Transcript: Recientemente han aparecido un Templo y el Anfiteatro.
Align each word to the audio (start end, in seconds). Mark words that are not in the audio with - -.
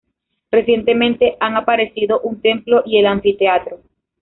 Recientemente 0.49 1.35
han 1.39 1.57
aparecido 1.57 2.21
un 2.21 2.41
Templo 2.41 2.81
y 2.87 2.97
el 2.97 3.05
Anfiteatro. 3.05 3.81